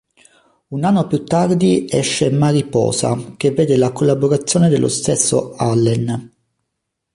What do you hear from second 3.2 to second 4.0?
che vede la